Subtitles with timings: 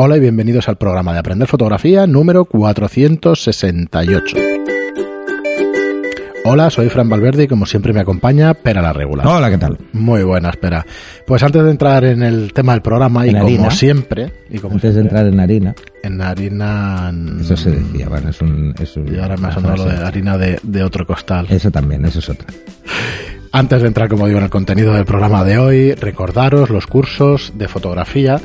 [0.00, 4.36] Hola y bienvenidos al programa de Aprender Fotografía número 468.
[6.44, 9.26] Hola, soy Fran Valverde y como siempre me acompaña Pera la Regular.
[9.26, 9.76] Hola, ¿qué tal?
[9.92, 10.86] Muy buena, espera.
[11.26, 13.70] Pues antes de entrar en el tema del programa y En como harina.
[13.72, 15.74] siempre, y como Antes de entrar en harina,
[16.04, 17.12] en harina...
[17.40, 18.72] eso se decía, bueno, es un...
[18.80, 21.48] Es un Y ahora me ha sonado lo de harina de, de otro costal.
[21.50, 22.46] Eso también, eso es otra.
[23.50, 27.52] Antes de entrar, como digo, en el contenido del programa de hoy, recordaros los cursos
[27.56, 28.40] de fotografía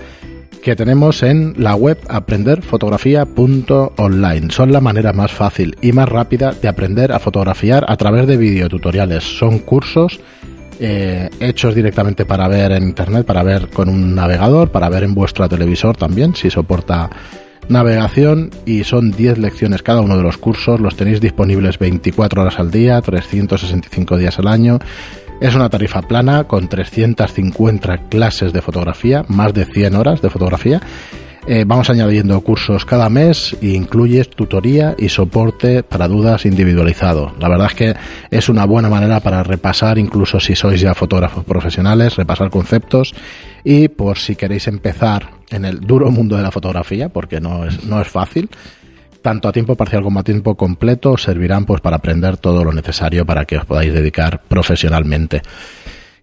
[0.64, 4.50] que tenemos en la web aprenderfotografía.online.
[4.50, 8.38] Son la manera más fácil y más rápida de aprender a fotografiar a través de
[8.38, 9.26] videotutoriales.
[9.26, 10.22] Son cursos
[10.80, 15.14] eh, hechos directamente para ver en internet, para ver con un navegador, para ver en
[15.14, 17.10] vuestro televisor también, si soporta
[17.68, 22.58] navegación y son 10 lecciones cada uno de los cursos, los tenéis disponibles 24 horas
[22.60, 24.80] al día, 365 días al año.
[25.44, 30.80] Es una tarifa plana con 350 clases de fotografía, más de 100 horas de fotografía.
[31.46, 37.36] Eh, vamos añadiendo cursos cada mes e incluye tutoría y soporte para dudas individualizado.
[37.42, 37.94] La verdad es que
[38.32, 43.14] es una buena manera para repasar, incluso si sois ya fotógrafos profesionales, repasar conceptos
[43.66, 47.84] y por si queréis empezar en el duro mundo de la fotografía, porque no es,
[47.84, 48.50] no es fácil,
[49.24, 52.72] tanto a tiempo parcial como a tiempo completo os servirán pues para aprender todo lo
[52.72, 55.42] necesario para que os podáis dedicar profesionalmente.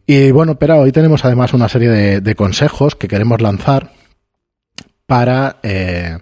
[0.07, 3.93] Y bueno, pero hoy tenemos además una serie de, consejos que queremos lanzar
[5.07, 6.19] para eh,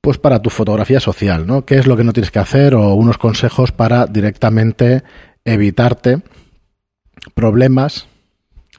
[0.00, 1.64] pues para tu fotografía social, ¿no?
[1.64, 2.74] ¿Qué es lo que no tienes que hacer?
[2.74, 5.04] O unos consejos para directamente
[5.44, 6.22] evitarte
[7.34, 8.08] problemas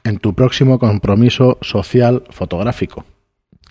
[0.04, 3.06] en tu próximo compromiso social fotográfico.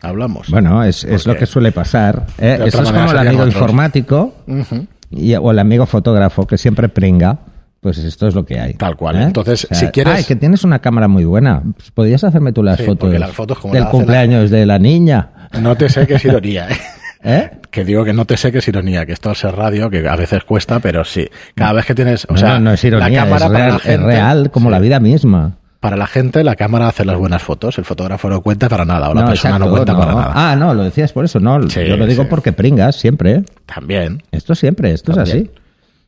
[0.03, 0.49] Hablamos.
[0.51, 2.27] Bueno, es, es lo que suele pasar.
[2.39, 2.59] ¿eh?
[2.67, 3.55] Eso es como el amigo otros.
[3.55, 4.87] informático Ujú.
[5.11, 7.39] y- o el amigo fotógrafo que siempre pringa.
[7.81, 8.75] Pues esto es lo que hay.
[8.75, 9.17] Tal cual.
[9.17, 9.23] ¿eh?
[9.25, 11.63] Entonces, si quieres- Ay, que tienes una cámara muy buena.
[11.77, 14.51] Pues podrías hacerme tú las Sí, fotos, las fotos como del la hace la- cumpleaños
[14.51, 15.31] de la niña.
[15.61, 16.77] No te sé que es ironía, ¿eh?
[17.25, 17.51] ¿Eh?
[17.73, 20.15] Que digo que no te sé que es ironía, que esto ser radio, que a
[20.17, 21.29] veces cuesta, pero sí.
[21.57, 23.69] Cada vez que tienes, o No, sea, no, no es ironía, la cámara es, real,
[23.73, 24.73] la gente, es real como sí.
[24.73, 25.57] la vida misma.
[25.83, 29.11] Para la gente, la cámara hace las buenas fotos, el fotógrafo no cuenta para nada,
[29.11, 30.33] o la persona no cuenta para nada.
[30.33, 31.69] Ah, no, lo decías por eso, no.
[31.69, 32.29] Sí, yo lo digo sí.
[32.31, 33.33] porque pringas siempre.
[33.33, 33.45] ¿eh?
[33.67, 35.51] También, Esto siempre, esto es así.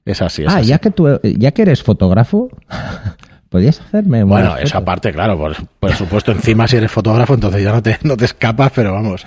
[0.05, 0.69] es así, es Ah, así.
[0.69, 2.51] ya que tú, ya que eres fotógrafo,
[3.51, 4.63] podrías hacerme Bueno, foto?
[4.63, 8.17] esa parte, claro, por, por supuesto, encima si eres fotógrafo, entonces ya no te, no
[8.17, 9.27] te escapas, pero vamos.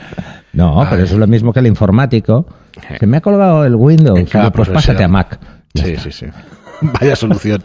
[0.54, 0.88] No, Ay.
[0.92, 2.48] pero eso es lo mismo que el informático.
[3.00, 4.18] Se me ha colgado el Windows.
[4.32, 5.40] Digo, pues pásate a Mac.
[5.74, 6.04] Ya Sí, está.
[6.04, 6.26] sí, sí.
[7.00, 7.64] Vaya solución.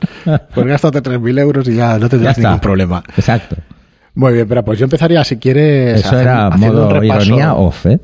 [0.54, 3.02] Pues gástate 3.000 euros y ya no tendrás ningún problema.
[3.16, 3.56] Exacto.
[4.14, 7.24] Muy bien, pero pues yo empezaría, si quieres, Eso hacer- era modo un repaso.
[7.26, 7.98] ironía off, ¿eh?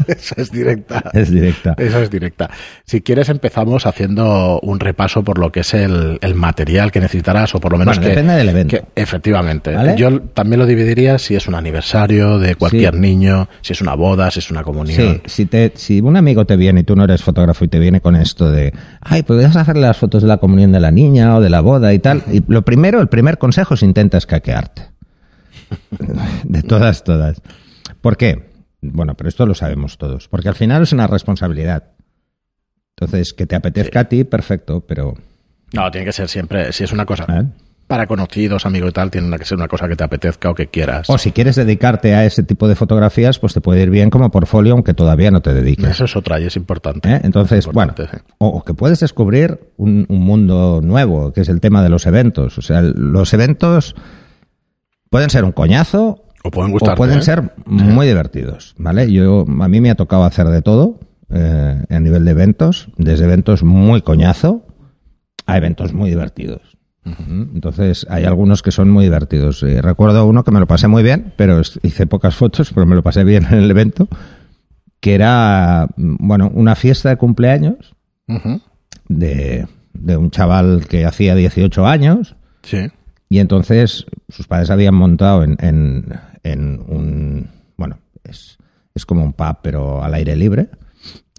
[0.06, 1.02] Esa es directa.
[1.12, 1.74] Es directa.
[1.78, 2.50] Esa es directa.
[2.84, 7.54] Si quieres, empezamos haciendo un repaso por lo que es el, el material que necesitarás,
[7.54, 8.16] o por lo menos Bueno, que.
[8.16, 8.76] depende del evento.
[8.76, 9.74] que- efectivamente.
[9.74, 9.94] ¿Vale?
[9.96, 13.00] Yo también lo dividiría si es un aniversario de cualquier Sí.
[13.00, 14.96] niño, si es una boda, si es una comunión.
[15.00, 17.78] Sí, si, te, si un amigo te viene y tú no eres fotógrafo y te
[17.78, 21.36] viene con esto de, ay, podrías hacerle las fotos de la comunión de la niña
[21.36, 22.22] o de la boda y tal.
[22.32, 24.82] Y lo primero, el primer consejo es intenta escaquearte.
[26.44, 27.40] De todas, todas.
[28.00, 28.49] ¿Por qué?
[28.82, 30.28] Bueno, pero esto lo sabemos todos.
[30.28, 31.84] Porque al final es una responsabilidad.
[32.96, 35.14] Entonces, que te apetezca a ti, perfecto, pero...
[35.72, 37.44] No, tiene que ser siempre, si es una cosa ¿eh?
[37.86, 40.68] para conocidos, amigo y tal, tiene que ser una cosa que te apetezca o que
[40.68, 41.08] quieras.
[41.10, 44.30] O si quieres dedicarte a ese tipo de fotografías, pues te puede ir bien como
[44.30, 45.88] portfolio, aunque todavía no te dediques.
[45.90, 47.10] Eso es otra y es importante.
[47.12, 47.20] ¿Eh?
[47.24, 48.34] Entonces, bueno, Importante, sí.
[48.38, 52.06] o, o que puedes descubrir un, un mundo nuevo, que es el tema de los
[52.06, 52.58] eventos.
[52.58, 53.94] O sea, los eventos
[55.10, 56.96] pueden ser un coñazo O pueden o gustarte.
[56.96, 57.22] pueden ¿eh?
[57.22, 59.10] ser muy divertidos, ¿vale?
[59.12, 63.24] Yo, a mí me ha tocado hacer de todo eh, a nivel de eventos, desde
[63.24, 64.66] eventos muy coñazo
[65.46, 66.62] a eventos muy divertidos.
[67.02, 69.62] Entonces, hay algunos que son muy divertidos.
[69.62, 72.94] Eh, recuerdo uno que me lo pasé muy bien, pero hice pocas fotos, pero me
[72.94, 74.06] lo pasé bien en el evento,
[75.00, 77.94] que era, bueno, una fiesta de cumpleaños
[79.08, 82.88] de, de un chaval que hacía 18 años Sí.
[83.28, 86.04] y entonces sus padres habían montado en, en,
[86.42, 88.58] en un, bueno, es,
[88.94, 90.68] es como un pub, pero al aire libre,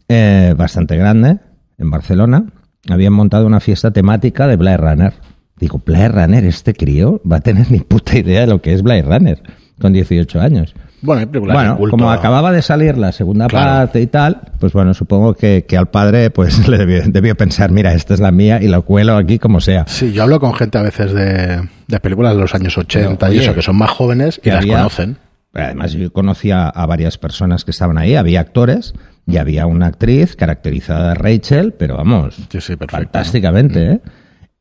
[0.08, 1.38] eh, bastante grande,
[1.78, 2.46] en Barcelona.
[2.90, 5.14] Habían montado una fiesta temática de Blade Runner.
[5.58, 8.82] Digo, Blade Runner, este crío va a tener ni puta idea de lo que es
[8.82, 9.42] Blade Runner
[9.80, 10.74] con 18 años.
[11.04, 13.66] Bueno, hay Bueno, como acababa de salir la segunda Claro.
[13.72, 17.72] parte y tal, pues bueno, supongo que, que al padre pues le debió, debió pensar,
[17.72, 19.86] mira, esta es la mía y la cuelo aquí como sea.
[19.88, 23.34] Sí, yo hablo con gente a veces de, de películas de los años 80 Pero,
[23.34, 25.18] y eso, que son más jóvenes y las había- conocen.
[25.54, 28.94] Además, yo conocía a varias personas que estaban ahí, había actores
[29.28, 33.12] y había una actriz caracterizada de Rachel, pero vamos, Sí, sí, perfecto.
[33.12, 34.00] fantásticamente, ¿eh?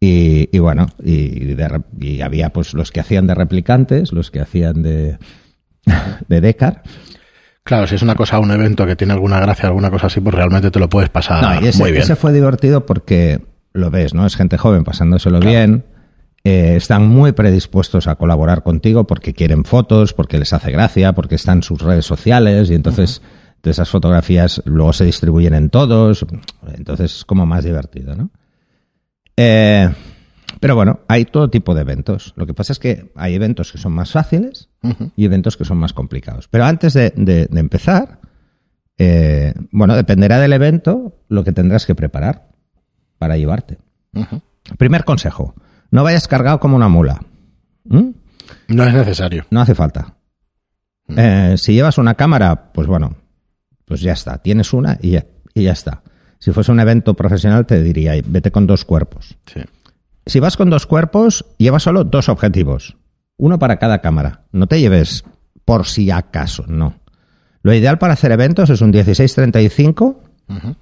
[0.01, 4.33] Y, y bueno, y, de re- y había pues los que hacían de replicantes, los
[4.33, 5.19] que hacían de,
[6.29, 6.83] de Decar.
[7.63, 10.35] Claro, si es una cosa, un evento que tiene alguna gracia, alguna cosa así, pues
[10.35, 12.03] realmente te lo puedes pasar No, y ese, muy bien.
[12.03, 13.43] ese fue divertido porque
[13.75, 14.27] lo ves, ¿no?
[14.27, 15.85] Es gente joven pasándoselo bien.
[16.45, 21.35] Eh, están muy predispuestos a colaborar contigo porque quieren fotos, porque les hace gracia, porque
[21.35, 23.21] están en sus redes sociales y entonces
[23.63, 26.25] de esas fotografías luego se distribuyen en todos.
[26.75, 28.31] Entonces es como más divertido, ¿no?
[29.37, 29.91] Eh,
[30.61, 32.33] pero bueno, hay todo tipo de eventos.
[32.37, 34.69] Lo que pasa es que hay eventos que son más fáciles
[35.17, 36.49] y eventos que son más complicados.
[36.49, 38.19] Pero antes de, de- de empezar,
[38.99, 42.49] eh, bueno, dependerá del evento lo que tendrás que preparar
[43.19, 43.79] para llevarte.
[44.79, 45.55] Primer consejo,
[45.91, 47.21] no vayas cargado como una mula.
[47.85, 48.11] ¿Mm?
[48.69, 49.47] No es necesario.
[49.51, 50.15] No hace falta.
[51.09, 53.17] Eh, si llevas una cámara, pues bueno,
[53.85, 54.39] pues ya está.
[54.39, 56.03] Tienes una y ya, y ya está.
[56.39, 59.37] Si fuese un evento profesional, te diría, vete con dos cuerpos.
[59.47, 59.61] Sí.
[60.27, 62.97] Si vas con dos cuerpos, lleva solo dos objetivos.
[63.37, 64.45] Uno para cada cámara.
[64.53, 65.25] No te lleves
[65.65, 67.01] por si acaso, no.
[67.63, 70.77] Lo ideal para hacer eventos es un 1635, Ujú.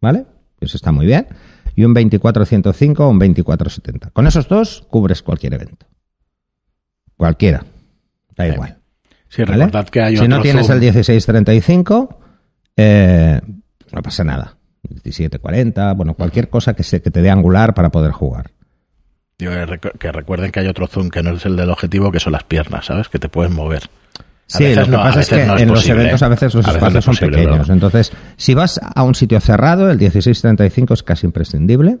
[0.00, 0.26] ¿vale?
[0.60, 1.26] Eso está muy bien.
[1.76, 4.10] Y un 2405 o un 2470.
[4.10, 5.86] Con esos dos cubres cualquier evento.
[7.16, 7.64] Cualquiera.
[8.34, 8.78] Da igual.
[9.28, 9.66] Sí, ¿vale?
[9.66, 10.76] recordad que hay si no tienes zoom.
[10.76, 12.20] el 1635,
[12.76, 13.40] eh,
[13.78, 14.56] pues no pasa nada.
[14.88, 18.50] 1740, bueno, cualquier cosa que, se, que te dé angular para poder jugar.
[19.38, 19.52] Digo,
[19.98, 22.44] que recuerden que hay otro zoom que no es el del objetivo, que son las
[22.44, 23.08] piernas, ¿sabes?
[23.08, 23.90] Que te pueden mover.
[24.52, 26.24] A Sí, veces lo que no, pasa es que no es en los eventos ¿eh?
[26.24, 27.68] a veces los A veces espacios no es son pequeños.
[27.68, 31.98] Entonces, si vas a un sitio cerrado, el 1635 es casi imprescindible.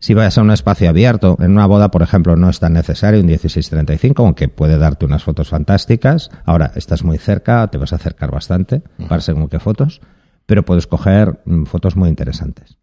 [0.00, 3.20] Si vas a un espacio abierto, en una boda, por ejemplo, no es tan necesario
[3.20, 6.30] un 1635, aunque puede darte unas fotos fantásticas.
[6.44, 10.00] Ahora, estás muy cerca, te vas a acercar bastante para según qué fotos,
[10.46, 12.76] pero puedes coger mm, fotos muy interesantes.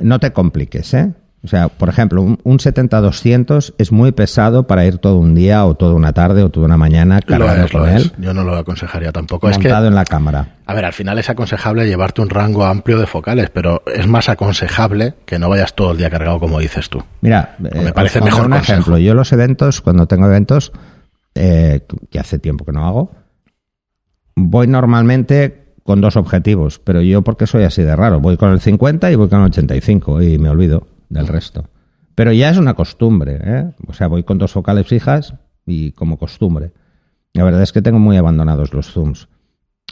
[0.00, 1.12] No te compliques, ¿eh?
[1.44, 5.64] O sea, por ejemplo, un, un 70-200 es muy pesado para ir todo un día
[5.64, 8.56] o toda una tarde o toda una mañana cargado es, con él, Yo no lo
[8.56, 9.48] aconsejaría tampoco.
[9.48, 10.56] Es que, montado en la cámara.
[10.66, 14.28] a ver, al final es aconsejable llevarte un rango amplio de focales, pero es más
[14.28, 17.04] aconsejable que no vayas todo el día cargado como dices tú.
[17.20, 18.72] Mira, me eh, parece os pondré mejor un consejo.
[18.72, 18.98] ejemplo.
[18.98, 20.72] Yo los eventos, cuando tengo eventos,
[21.36, 23.12] eh, que hace tiempo que no hago,
[24.34, 28.60] voy normalmente con dos objetivos, pero yo porque soy así de raro, voy con el
[28.60, 31.68] 50 y voy con el 85 y me olvido del resto.
[32.14, 33.70] Pero ya es una costumbre, ¿eh?
[33.86, 35.34] O sea, voy con dos focales fijas
[35.66, 36.72] y como costumbre.
[37.32, 39.28] La verdad es que tengo muy abandonados los zooms.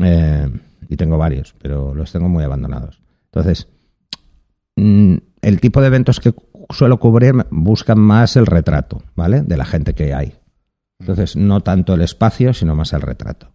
[0.03, 0.49] Eh,
[0.89, 3.01] y tengo varios, pero los tengo muy abandonados.
[3.27, 3.69] Entonces,
[4.77, 6.35] mm, el tipo de eventos que
[6.71, 9.43] suelo cubrir buscan más el retrato, ¿vale?
[9.43, 10.35] De la gente que hay.
[10.99, 13.53] Entonces, no tanto el espacio, sino más el retrato.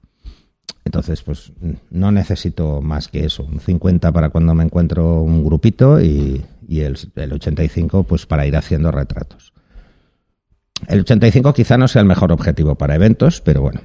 [0.86, 1.54] Entonces, pues
[1.90, 3.44] no necesito más que eso.
[3.44, 8.48] Un 50 para cuando me encuentro un grupito y, y el, el 85 pues para
[8.48, 9.52] ir haciendo retratos.
[10.88, 13.82] El 85 quizá no sea el mejor objetivo para eventos, pero bueno,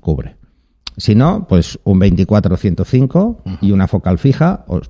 [0.00, 0.36] cubre.
[0.96, 4.80] Si no, pues un 24-105 y una focal fija, o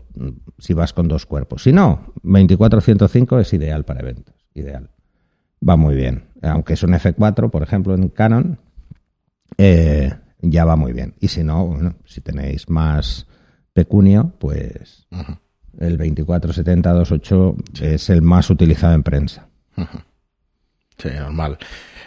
[0.59, 1.65] si vas con dos cuerpos.
[1.65, 4.35] Si no, 24-105 es ideal para eventos.
[4.55, 4.91] Ideal.
[5.67, 6.25] Va muy bien.
[6.41, 8.59] Aunque es un F4, por ejemplo, en Canon,
[9.59, 11.15] eh, ya va muy bien.
[11.21, 13.27] Y si no, bueno, si tenéis más
[13.75, 15.07] pecunio, pues
[15.81, 19.49] el 24-70-28 es el más utilizado en prensa.
[20.99, 21.59] Sí, normal.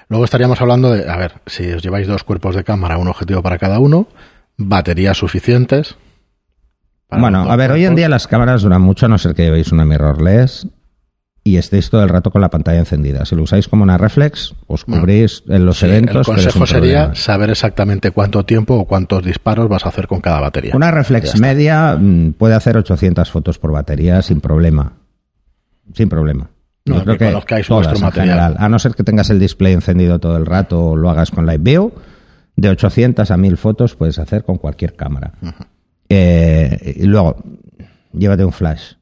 [0.09, 3.41] Luego estaríamos hablando de, a ver, si os lleváis dos cuerpos de cámara, un objetivo
[3.41, 4.07] para cada uno,
[4.55, 5.97] baterías suficientes.
[7.09, 9.71] bueno, a ver, hoy en día las cámaras duran mucho, a no ser que llevéis
[9.71, 10.67] una mirrorless
[11.47, 13.25] y estéis todo el rato con la pantalla encendida.
[13.25, 16.27] Si lo usáis como una reflex, os cubrís en los Sí, eventos.
[16.27, 20.39] el consejo sería saber exactamente cuánto tiempo o cuántos disparos vas a hacer con cada
[20.39, 20.73] batería.
[20.75, 24.93] Una reflex media mm, puede hacer 800 fotos por batería sin problema.
[25.93, 26.49] Sin problema.
[26.85, 28.27] No, Yo creo que que todas vuestro en material.
[28.37, 28.55] general.
[28.59, 31.45] A no ser que tengas el display encendido todo el rato o lo hagas con
[31.45, 31.91] Live View,
[32.55, 35.33] de 800 a 1000 fotos puedes hacer con cualquier cámara.
[36.09, 37.37] Eh, y luego,
[38.13, 38.93] llévate un flash.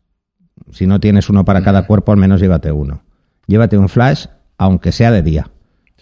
[0.76, 3.02] Si no tienes uno para cada cuerpo, al menos llévate uno.
[3.48, 4.26] Llévate un flash,
[4.58, 5.50] aunque sea de día.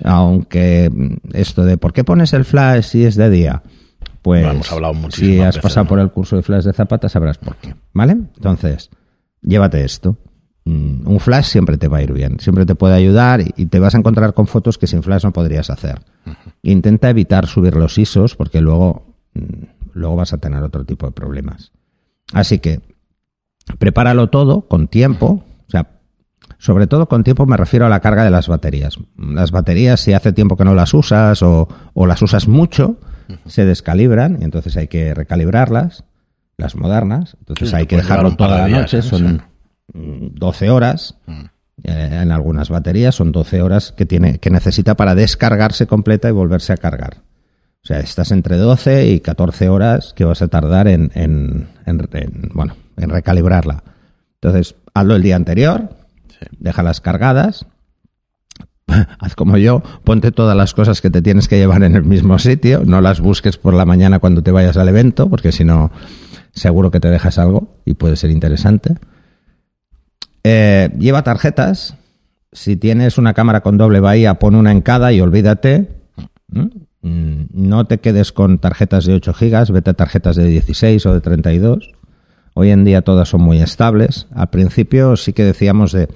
[0.03, 3.61] Aunque mm, esto de ¿por qué pones el flash si es de día?
[4.23, 5.89] Pues Lo hemos hablado si has veces, pasado ¿no?
[5.89, 7.75] por el curso de flash de Zapata sabrás por qué.
[7.93, 8.13] ¿Vale?
[8.13, 8.89] Entonces,
[9.41, 10.17] llévate esto.
[10.65, 13.65] Mm, Un flash siempre te va a ir bien, siempre te puede ayudar y- y
[13.67, 15.99] te vas a encontrar con fotos que sin flash no podrías hacer.
[16.63, 19.41] Intenta evitar subir los ISOs porque luego, mm,
[19.93, 21.71] luego vas a tener otro tipo de problemas.
[22.33, 22.79] Así que
[23.79, 25.87] prepáralo todo con tiempo, o sea,
[26.57, 28.97] sobre todo con tiempo me refiero a la carga de las baterías.
[29.17, 32.97] Las baterías, si hace tiempo que no las usas o, o las usas mucho,
[33.45, 36.03] se descalibran y entonces hay que recalibrarlas,
[36.57, 37.35] las modernas.
[37.39, 39.01] Entonces Sí, hay que dejarlo toda la días, noche, ¿eh?
[39.01, 39.43] son
[39.93, 39.97] Sí.
[39.99, 41.17] mm, 12 horas.
[41.83, 46.31] Eh, en algunas baterías son 12 horas que, tiene, que necesita para descargarse completa y
[46.31, 47.17] volverse a cargar.
[47.83, 52.07] O sea, estás entre 12 y 14 horas que vas a tardar en, en, en-
[52.13, 53.83] en, bueno, en recalibrarla.
[54.41, 55.89] Entonces, hazlo el día anterior,
[56.27, 56.45] Sí.
[56.59, 57.65] déjalas cargadas,
[59.19, 62.37] haz como yo, ponte todas las cosas que te tienes que llevar en el mismo
[62.39, 65.91] sitio, no las busques por la mañana cuando te vayas al evento, porque si no,
[66.51, 68.95] seguro que te dejas algo y puede ser interesante.
[70.43, 71.95] Eh, lleva tarjetas.
[72.51, 75.89] Si tienes una cámara con doble bahía, pon una en cada y olvídate.
[76.49, 76.67] ¿Mm?
[77.51, 81.21] No te quedes con tarjetas de 8 gigas, vete a tarjetas de 16 o de
[81.21, 81.91] 32.
[82.55, 84.27] Hoy en día todas son muy estables.
[84.35, 86.07] Al principio sí que decíamos de,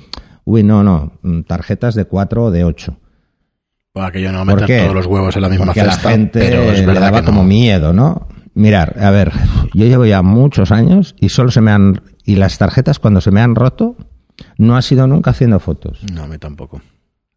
[0.46, 2.98] uy, no, no, mm, tarjetas de 4 o de 8.
[3.94, 4.82] Para que yo no ¿Por meter qué?
[4.84, 7.22] todos los huevos en la misma Porque a la cesta, gente pero es le daba
[7.22, 7.26] no.
[7.26, 8.28] como miedo, ¿no?
[8.54, 9.32] Mirar, a ver,
[9.74, 12.02] yo llevo ya muchos años y solo se me han...
[12.26, 13.96] Y las tarjetas cuando se me han roto,
[14.58, 16.00] no ha sido nunca haciendo fotos.
[16.12, 16.82] No, a mí tampoco.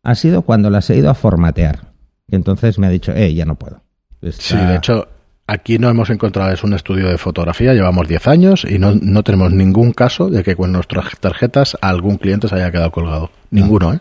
[0.02, 1.92] Ha sido cuando las he ido a formatear.
[2.26, 3.83] Y entonces me ha dicho, eh, ya no puedo.
[4.23, 5.09] Está- Sí, de hecho,
[5.50, 9.23] aquí no hemos encontrado, es un estudio de fotografía, llevamos 10 años y no, no
[9.25, 13.30] tenemos ningún caso de que con nuestras tarjetas algún cliente se haya quedado colgado.
[13.50, 14.00] Ninguno, ¿eh?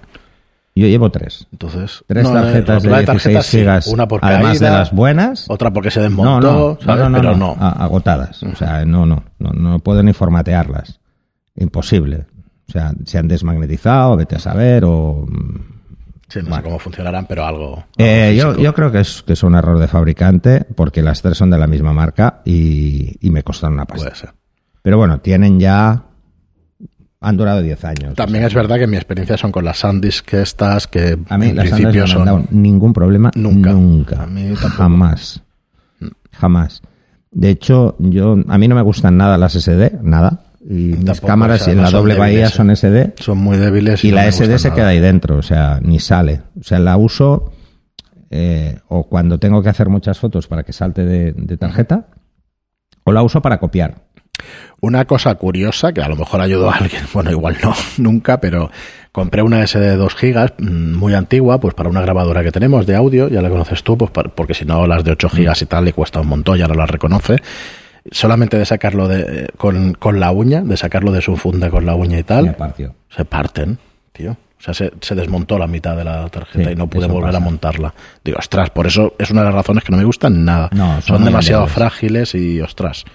[0.75, 1.48] Yo llevo tres.
[1.51, 5.50] Entonces, Tres no, tarjetas de 16 tarjetas sí, gigas, una por además de las buenas.
[5.50, 7.08] otra porque se desmontó, no, no, ¿sabes?
[7.12, 8.44] pero no, agotadas.
[8.44, 11.00] O sea, no, no, no, no puedo ni formatearlas.
[11.56, 12.27] Imposible.
[12.70, 15.25] O sea, se han desmagnetizado, vete a saber, o...
[16.29, 17.86] Sí, no sé cómo funcionarán, pero algo.
[17.98, 21.38] Eh, yo, yo creo que es, que es un error de fabricante, porque las tres
[21.38, 24.05] son de la misma marca y, y me costaron una pasta.
[24.05, 24.29] Puede ser.
[24.81, 26.03] Pero bueno, tienen ya...
[27.21, 28.15] Han durado 10 años.
[28.15, 31.57] También es verdad que mi experiencia son con las SanDisk estas que A mí en
[31.57, 32.19] las principio no me son.
[32.21, 33.29] han dado ningún problema.
[33.36, 33.74] Nunca.
[33.74, 34.24] Nunca.
[34.24, 34.55] A mí.
[34.55, 35.43] Jamás.
[36.31, 36.81] Jamás.
[37.31, 40.43] De hecho, yo a mí no me gustan nada las SD, nada.
[40.61, 42.75] Y mis cámaras o sea, en la doble bahía son.
[42.75, 43.13] SD.
[43.19, 44.03] Son muy débiles.
[44.03, 44.75] Y no la SD se nada.
[44.75, 46.41] queda ahí dentro, o sea, ni sale.
[46.59, 47.51] O sea, la uso
[48.31, 52.07] eh, o cuando tengo que hacer muchas fotos para que salte de, de tarjeta,
[53.03, 54.09] o la uso para copiar.
[54.81, 58.71] Una cosa curiosa que a lo mejor ayudó a alguien, bueno, igual no, nunca, pero
[59.11, 62.85] compré una SD de 2 gigas mm, muy antigua, pues para una grabadora que tenemos
[62.85, 65.65] de audio, ya la conoces tú, pues porque si no las de 8 gigas y
[65.65, 67.37] tal le cuesta un montón, ya no las reconoce.
[68.12, 71.96] Solamente de sacarlo de, con, con la uña, de sacarlo de su funda con la
[71.96, 72.56] uña y tal,
[73.10, 73.77] se parten,
[74.13, 74.32] tío.
[74.32, 77.34] O sea, se, se desmontó la mitad de la tarjeta Sí, y no pude volver
[77.34, 77.94] a montarla.
[78.25, 80.70] Digo, ostras, por eso es una de las razones que no me gustan nada.
[80.74, 83.06] No, son demasiado frágiles y, ostras.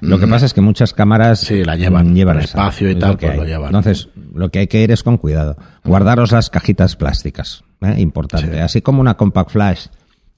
[0.00, 2.46] Lo que Mm, pasa es que muchas cámaras Sí, la llevan, mm, llevan esa.
[2.46, 3.66] espacio y tal, lo que pues lo llevan.
[3.66, 5.56] Entonces, lo que hay que ir es con cuidado.
[5.84, 7.96] Guardaros las cajitas plásticas, ¿eh?
[7.98, 8.50] importante.
[8.52, 8.58] Sí.
[8.58, 9.86] Así como una compact flash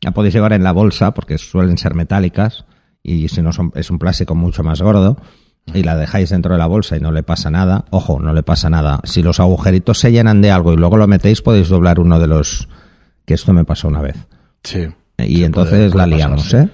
[0.01, 2.65] la podéis llevar en la bolsa porque suelen ser metálicas
[3.13, 5.17] y si no son, es un plástico mucho más gordo
[5.75, 7.85] y la dejáis dentro de la bolsa y no le pasa nada.
[7.91, 9.01] Ojo, no le pasa nada.
[9.05, 12.27] Si los agujeritos se llenan de algo y luego lo metéis, podéis doblar uno de
[12.29, 12.69] los
[13.25, 14.17] que esto me pasó una vez.
[14.63, 14.87] Sí.
[15.19, 16.55] Y entonces puede- la puede liamos.
[16.55, 16.69] ¿eh?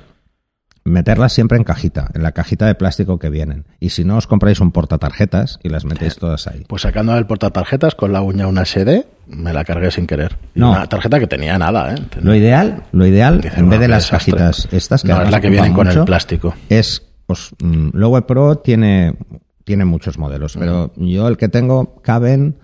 [0.84, 3.66] Meterlas siempre en cajita, en la cajita de plástico que vienen.
[3.78, 6.64] Y si no, os compráis un portatarjetas y las metéis todas ahí.
[6.66, 10.36] Pues sacando el portatarjetas con la uña una SD, me la cargué sin querer.
[10.56, 10.72] Y No.
[10.72, 11.98] Una tarjeta que tenía nada, ¿eh?
[12.20, 14.32] Lo ideal, lo ideal, en vez "Bueno, de las desastre".
[14.32, 16.52] cajitas estas que No, es la que vienen con el plástico.
[16.68, 19.14] Es, pues, mm, Lowe Pro tiene,
[19.62, 22.58] tiene muchos modelos, pero yo el que tengo caben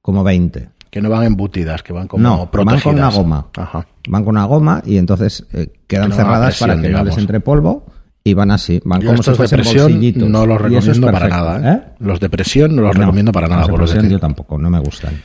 [0.00, 0.70] como 20.
[0.90, 3.46] Que no van embutidas, que van como No, van con una goma.
[3.56, 3.86] Ajá.
[4.08, 6.88] Van con una goma y entonces eh, quedan Que no haga cerradas presión, para que
[6.88, 7.86] no les entre polvo
[8.24, 11.28] y van así, van Yo como estos si de presión no los es recomiendo para
[11.28, 11.72] nada.
[11.72, 11.76] ¿eh?
[11.76, 11.92] ¿eh?
[12.00, 13.66] Los de presión no los No, recomiendo para nada.
[13.66, 15.22] los de presión yo tampoco, no me gustan.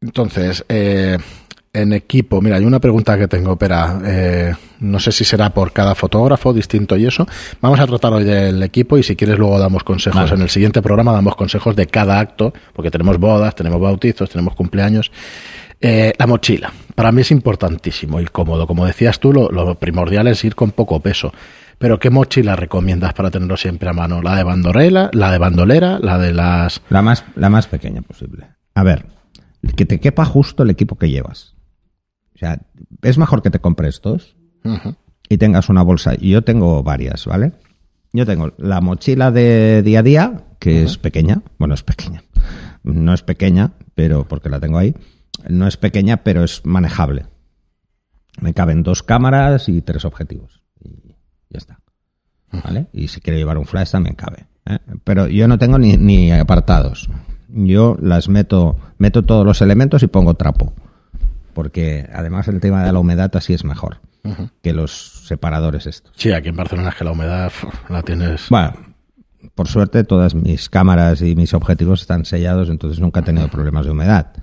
[0.00, 1.18] Entonces, eh,
[1.80, 5.72] en equipo, mira, hay una pregunta que tengo, espera, eh, no sé si será por
[5.72, 7.26] cada fotógrafo distinto y eso.
[7.60, 10.20] Vamos a tratar hoy del equipo y si quieres luego damos consejos.
[10.22, 10.34] Vale.
[10.34, 14.54] En el siguiente programa damos consejos de cada acto, porque tenemos bodas, tenemos bautizos, tenemos
[14.54, 15.10] cumpleaños.
[15.80, 18.66] Eh, la mochila, para mí es importantísimo y cómodo.
[18.66, 21.32] Como decías tú, lo, lo primordial es ir con poco peso.
[21.78, 24.20] Pero ¿qué mochila recomiendas para tenerlo siempre a mano?
[24.20, 26.82] ¿La de bandolera, la de bandolera, la de las...
[26.88, 28.46] La más, la más pequeña posible.
[28.74, 29.06] A ver,
[29.76, 31.54] que te quepa justo el equipo que llevas.
[32.38, 32.60] O sea,
[33.02, 34.36] es mejor que te compres dos
[35.28, 36.14] y tengas una bolsa.
[36.16, 37.50] Y Yo tengo varias, ¿vale?
[38.12, 41.42] Yo tengo la mochila de día a día, que es pequeña.
[41.58, 42.22] Bueno, es pequeña.
[42.84, 44.94] No es pequeña, pero porque la tengo ahí.
[45.48, 47.26] No es pequeña, pero es manejable.
[48.40, 50.62] Me caben dos cámaras y tres objetivos.
[50.80, 51.16] Y
[51.50, 51.80] ya está.
[52.52, 52.86] ¿Vale?
[52.92, 54.46] Y si quiero llevar un flash también cabe.
[54.64, 54.78] ¿eh?
[55.02, 57.10] Pero yo no tengo ni, ni apartados.
[57.48, 60.72] Yo las meto, meto todos los elementos y pongo trapo.
[61.58, 63.98] Porque además el tema de la humedad así es mejor
[64.62, 66.12] que los separadores estos.
[66.14, 67.50] Sí, aquí en Barcelona es que la humedad
[67.88, 68.48] la tienes...
[68.48, 68.74] Bueno,
[69.56, 73.86] por suerte todas mis cámaras y mis objetivos están sellados, entonces nunca he tenido problemas
[73.86, 74.34] de humedad.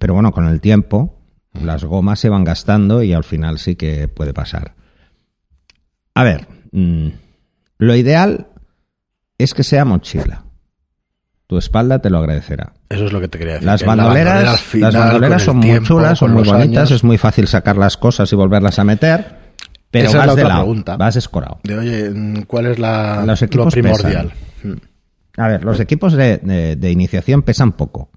[0.00, 1.20] Pero bueno, con el tiempo,
[1.52, 4.74] Las gomas se van gastando y al final sí que puede pasar.
[6.14, 7.10] A ver, mm,
[7.78, 8.48] lo ideal
[9.38, 10.45] es que sea mochila.
[11.48, 12.72] Tu espalda te lo agradecerá.
[12.88, 13.66] Eso es lo que te quería decir.
[13.66, 17.04] Las la bandoleras, bandolera las bandoleras son muy tiempo, chulas, son muy bonitas, años, es
[17.04, 19.36] muy fácil sacar las cosas y volverlas a meter,
[19.90, 20.96] pero Esa es la vas de otra lado, pregunta.
[20.96, 21.58] vas escorado.
[21.62, 24.32] De, oye, ¿cuál es la, Los lo primordial?
[24.64, 24.72] Mm.
[25.38, 28.10] A ver, los equipos de, de- de iniciación pesan poco.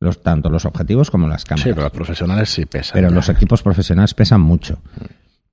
[0.00, 1.64] Los, tanto los objetivos como las cámaras.
[1.64, 2.92] Sí, pero los profesionales sí pesan.
[2.94, 3.14] pero ya.
[3.14, 4.78] los equipos profesionales pesan mucho.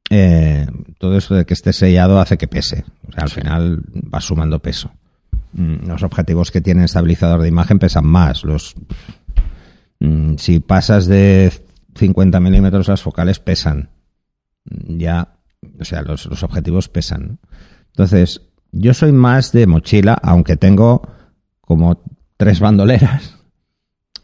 [0.10, 0.68] Eh,
[1.00, 2.84] todo esto de que esté sellado hace que pese.
[3.08, 3.80] O sea, al final
[4.14, 4.92] va sumando peso.
[5.58, 8.44] Mm, Los objetivos que tienen estabilizador de imagen pesan más.
[8.44, 8.76] Los,
[10.00, 11.52] mm, si pasas de
[11.96, 13.90] 50 milímetros, las focales pesan.
[14.66, 15.30] Mm, Ya,
[15.80, 17.40] o sea, los, los objetivos pesan.
[17.88, 21.02] Entonces, yo soy más de mochila, aunque tengo
[21.62, 22.02] como
[22.38, 23.38] tres bandoleras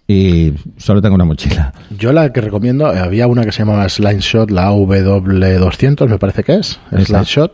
[0.08, 1.74] y solo tengo una mochila.
[1.98, 6.44] Yo la que recomiendo, eh, había una que se llamaba Slingshot, la AW200, me parece
[6.44, 6.78] que es.
[7.06, 7.54] Slingshot,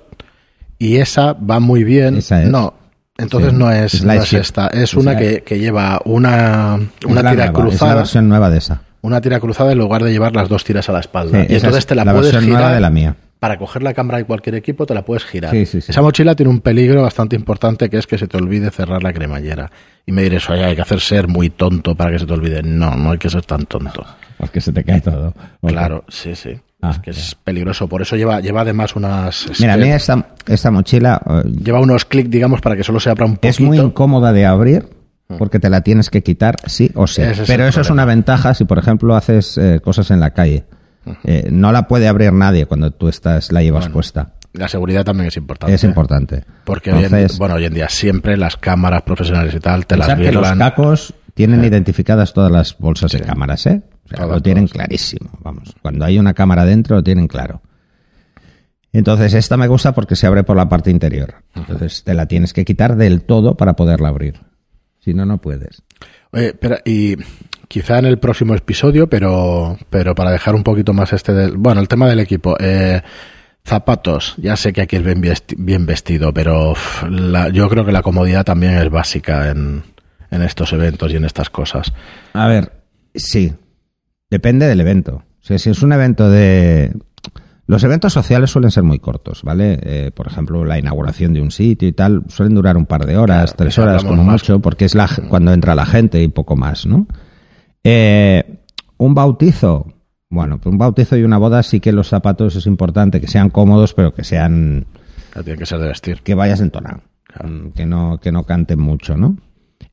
[0.79, 2.17] y esa va muy bien.
[2.17, 2.49] Esa es.
[2.49, 2.73] No,
[3.17, 3.57] entonces Sí.
[3.57, 7.37] no es, no es esta, es una que, que lleva una, una tira nueva, Es
[7.37, 8.81] la cruzada, versión nueva de esa.
[9.01, 11.41] una tira cruzada en lugar de llevar las dos tiras a la espalda.
[11.41, 13.15] Sí, y entonces es te la, la puedes girar de la mía.
[13.39, 15.51] para coger la cámara de cualquier equipo, te la puedes girar.
[15.51, 15.91] Sí, sí, sí.
[15.91, 19.13] Esa mochila tiene un peligro bastante importante que es que se te olvide cerrar la
[19.13, 19.69] cremallera.
[20.05, 22.63] Y me diréis, oye, hay que hacer ser muy tonto para que se te olvide.
[22.63, 24.05] No, no hay que ser tan tonto.
[24.37, 25.33] Porque se te cae todo.
[25.61, 26.59] Claro, sí, sí.
[26.81, 27.87] Ah, es que es peligroso.
[27.87, 29.47] Por eso lleva, lleva además unas.
[29.47, 32.83] es Mira, a que mí esta, esta mochila eh, Lleva unos clics, digamos, para que
[32.83, 33.47] solo se abra un poquito.
[33.49, 34.87] es muy incómoda de abrir
[35.37, 37.21] porque te la tienes que quitar sí o sí.
[37.21, 40.65] Es Pero eso es una ventaja si, por ejemplo, haces eh, cosas en la calle.
[41.23, 44.33] Eh, no la puede abrir nadie cuando tú estás la llevas Bueno, puesta.
[44.53, 45.75] La seguridad también es importante.
[45.75, 46.43] Es importante.
[46.63, 50.07] Porque hoy en, bueno, hoy en día siempre las cámaras profesionales y tal te las
[50.07, 53.81] pensar que los cacos tienen identificadas todas las bolsas de cámaras, ¿eh?
[54.05, 54.73] O sea, lo tienen todas.
[54.73, 55.29] clarísimo.
[55.41, 57.61] Vamos, cuando hay una cámara dentro lo tienen claro.
[58.93, 61.35] Entonces, esta me gusta porque se abre por la parte interior.
[61.55, 64.39] Entonces, te la tienes que quitar del todo para poderla abrir.
[64.99, 65.83] Si no, no puedes.
[66.31, 67.15] Oye, espera, y
[67.67, 71.57] quizá en el próximo episodio, pero, pero para dejar un poquito más este del.
[71.57, 72.55] Bueno, el tema del equipo.
[72.59, 73.01] Eh,
[73.63, 76.73] zapatos, ya sé que aquí es bien, vesti- bien vestido, pero
[77.09, 79.83] la- yo creo que la comodidad también es básica en,
[80.31, 81.93] en estos eventos y en estas cosas.
[82.33, 82.71] A ver,
[83.15, 83.53] sí.
[84.29, 85.23] Depende del evento.
[85.41, 86.93] O sea, si es un evento de...
[87.65, 89.77] Los eventos sociales suelen ser muy cortos, ¿vale?
[89.83, 93.17] Eh, por ejemplo, la inauguración de un sitio y tal, suelen durar un par de
[93.17, 96.29] horas, Claro, tres horas como más- mucho, porque es la, cuando entra la gente y
[96.29, 97.07] poco más, ¿no?
[97.83, 98.59] Eh,
[98.97, 99.93] un bautizo,
[100.29, 103.49] bueno, pues un bautizo y una boda sí que los zapatos es importante que sean
[103.49, 104.85] cómodos, pero que sean
[105.35, 106.21] Ya Tiene que ser de vestir.
[106.23, 107.01] que vayas entonado,
[107.43, 109.37] mm, que no que no canten mucho, ¿no?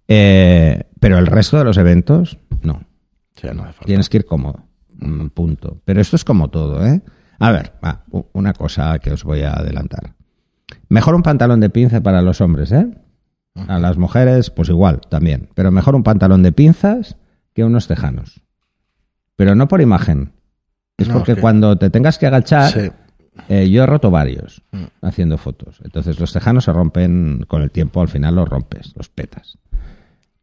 [0.09, 2.83] Eh, pero el resto de los eventos, no.
[3.37, 3.67] Sí, no.
[3.85, 4.65] Tienes que ir cómodo.
[5.35, 5.81] Punto.
[5.85, 7.03] Pero esto es como todo, ¿eh?
[7.39, 10.15] A ver, va, una cosa que os voy a adelantar.
[10.89, 12.87] Mejor un pantalón de pinza para los hombres, ¿eh?
[13.69, 15.49] A las mujeres, pues igual, también.
[15.55, 17.17] Pero mejor un pantalón de pinzas
[17.55, 18.41] que unos tejanos.
[19.37, 20.33] Pero no por imagen.
[20.97, 22.91] Es No, porque es que- cuando te tengas que agachar, Sí.
[23.49, 24.85] eh, yo he roto varios Mm.
[25.03, 25.81] haciendo fotos.
[25.85, 29.59] Entonces los tejanos se rompen con el tiempo, al final los rompes, los petas.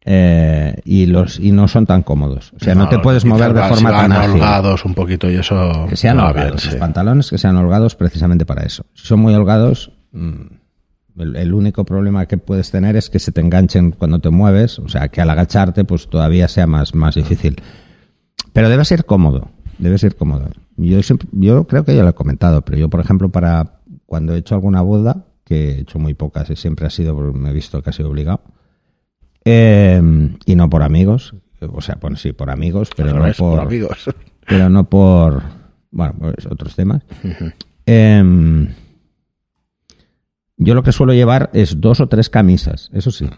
[0.04, 2.52] Eh, y los y no son tan cómodos.
[2.54, 4.32] O sea, no, te puedes mover de forma si van tan ágil.
[4.32, 5.86] holgados un poquito y eso.
[5.88, 6.50] Que sean holgados.
[6.52, 6.66] bien, sí.
[6.70, 8.84] Los pantalones que sean holgados precisamente para eso.
[8.94, 13.30] Si son muy holgados, mm, el, el único problema que puedes tener es que se
[13.30, 14.78] te enganchen cuando te mueves.
[14.80, 17.56] O sea, que al agacharte, pues todavía sea más, más difícil.
[18.52, 19.50] Pero debe ser cómodo.
[19.78, 20.48] Debe ser cómodo.
[20.76, 24.34] Yo, siempre- yo creo que ya lo he comentado, pero yo, por ejemplo, para cuando
[24.34, 27.52] he hecho alguna boda, que he hecho muy pocas y siempre ha sido, me he
[27.52, 28.40] visto casi obligado,
[29.44, 30.00] eh,
[30.46, 34.10] y no por amigos, o sea, sí, por amigos, pero no por, por amigos.
[34.48, 35.42] pero no por,
[35.90, 37.02] bueno, pues otros temas.
[37.86, 38.68] Em,
[40.56, 43.28] yo lo que suelo llevar es dos o tres camisas, eso sí,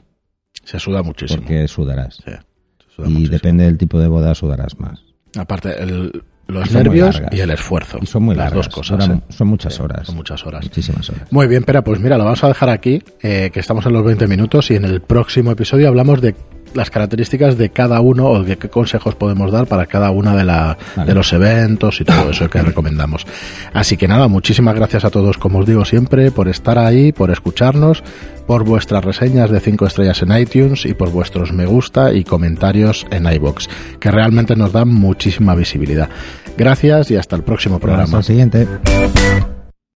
[0.65, 1.41] Se suda muchísimo.
[1.41, 2.17] porque sudarás.
[2.17, 3.33] Sí, se suda Y muchísimo.
[3.33, 5.03] depende del tipo de boda sudarás más.
[5.37, 7.99] Aparte, el- los Y nervios y el esfuerzo.
[8.03, 8.67] Y son muy Las largas.
[8.67, 9.09] dos cosas.
[9.09, 9.21] ¿eh?
[9.31, 10.07] Son muchas Sí, horas.
[10.07, 10.63] Son muchas horas.
[10.65, 11.33] Muchísimas horas.
[11.33, 14.05] Muy bien, Pera, pues mira, lo vamos a dejar aquí, eh, que estamos en los
[14.05, 16.35] 20 minutos y en el próximo episodio hablamos de
[16.75, 20.45] las características de cada uno o de qué consejos podemos dar para cada una de,
[20.45, 21.09] la, Vale.
[21.09, 23.27] de los eventos y todo eso que recomendamos.
[23.73, 27.31] Así que nada, muchísimas gracias a todos, como os digo siempre, por estar ahí, por
[27.31, 28.03] escucharnos,
[28.47, 33.07] por vuestras reseñas de 5 estrellas en iTunes y por vuestros me gusta y comentarios
[33.11, 33.69] en iBox,
[34.01, 36.09] que realmente nos dan muchísima visibilidad.
[36.57, 38.19] Gracias y hasta el próximo Hasta programa.
[38.19, 38.69] el siguiente.